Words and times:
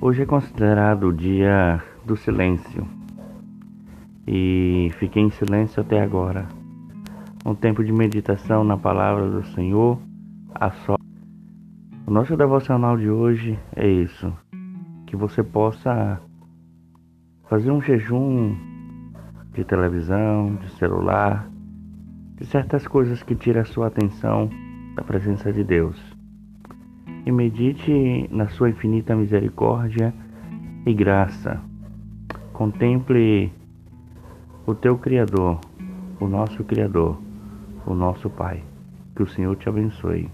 Hoje 0.00 0.22
é 0.22 0.26
considerado 0.26 1.08
o 1.08 1.12
dia 1.12 1.82
do 2.06 2.16
silêncio 2.16 2.86
e 4.28 4.92
fiquei 4.96 5.24
em 5.24 5.30
silêncio 5.30 5.82
até 5.82 6.00
agora. 6.00 6.46
Um 7.44 7.52
tempo 7.52 7.82
de 7.82 7.92
meditação 7.92 8.62
na 8.62 8.76
palavra 8.76 9.28
do 9.28 9.44
Senhor, 9.46 9.98
a 10.54 10.70
só. 10.70 10.94
O 12.06 12.12
nosso 12.12 12.36
devocional 12.36 12.96
de 12.96 13.10
hoje 13.10 13.58
é 13.74 13.88
isso: 13.88 14.32
que 15.04 15.16
você 15.16 15.42
possa 15.42 16.20
fazer 17.48 17.72
um 17.72 17.82
jejum 17.82 18.54
de 19.52 19.64
televisão, 19.64 20.54
de 20.54 20.70
celular, 20.76 21.50
de 22.36 22.46
certas 22.46 22.86
coisas 22.86 23.20
que 23.24 23.34
tiram 23.34 23.62
a 23.62 23.64
sua 23.64 23.88
atenção 23.88 24.48
da 24.94 25.02
presença 25.02 25.52
de 25.52 25.64
Deus 25.64 26.17
e 27.28 27.32
medite 27.32 28.26
na 28.30 28.48
sua 28.48 28.70
infinita 28.70 29.14
misericórdia 29.14 30.14
e 30.86 30.94
graça. 30.94 31.60
Contemple 32.54 33.52
o 34.66 34.74
teu 34.74 34.96
Criador, 34.96 35.60
o 36.18 36.26
nosso 36.26 36.64
Criador, 36.64 37.20
o 37.86 37.92
nosso 37.92 38.30
Pai. 38.30 38.64
Que 39.14 39.22
o 39.22 39.28
Senhor 39.28 39.54
te 39.56 39.68
abençoe. 39.68 40.26